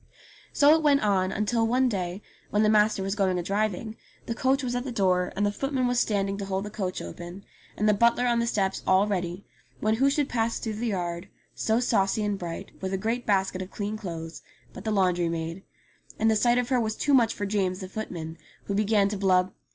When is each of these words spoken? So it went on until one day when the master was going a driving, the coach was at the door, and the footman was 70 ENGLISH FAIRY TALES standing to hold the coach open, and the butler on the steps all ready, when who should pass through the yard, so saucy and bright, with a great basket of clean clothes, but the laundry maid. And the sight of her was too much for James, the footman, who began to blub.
So 0.51 0.73
it 0.73 0.81
went 0.81 1.03
on 1.03 1.31
until 1.31 1.67
one 1.67 1.87
day 1.87 2.23
when 2.49 2.63
the 2.63 2.69
master 2.69 3.03
was 3.03 3.13
going 3.13 3.37
a 3.37 3.43
driving, 3.43 3.97
the 4.25 4.33
coach 4.33 4.63
was 4.63 4.73
at 4.75 4.83
the 4.83 4.91
door, 4.91 5.31
and 5.35 5.45
the 5.45 5.51
footman 5.51 5.85
was 5.87 5.99
70 5.99 6.01
ENGLISH 6.01 6.07
FAIRY 6.07 6.37
TALES 6.37 6.37
standing 6.37 6.37
to 6.37 6.45
hold 6.45 6.65
the 6.65 6.75
coach 6.75 7.01
open, 7.07 7.45
and 7.77 7.87
the 7.87 7.93
butler 7.93 8.25
on 8.25 8.39
the 8.39 8.47
steps 8.47 8.81
all 8.87 9.05
ready, 9.05 9.45
when 9.79 9.97
who 9.97 10.09
should 10.09 10.27
pass 10.27 10.57
through 10.57 10.73
the 10.79 10.87
yard, 10.87 11.29
so 11.53 11.79
saucy 11.79 12.23
and 12.23 12.39
bright, 12.39 12.71
with 12.81 12.93
a 12.93 12.97
great 12.97 13.27
basket 13.27 13.61
of 13.61 13.69
clean 13.69 13.95
clothes, 13.95 14.41
but 14.73 14.85
the 14.85 14.91
laundry 14.91 15.29
maid. 15.29 15.61
And 16.17 16.31
the 16.31 16.35
sight 16.35 16.57
of 16.57 16.69
her 16.69 16.79
was 16.79 16.95
too 16.95 17.13
much 17.13 17.35
for 17.35 17.45
James, 17.45 17.79
the 17.81 17.87
footman, 17.87 18.39
who 18.63 18.73
began 18.73 19.07
to 19.09 19.17
blub. 19.19 19.53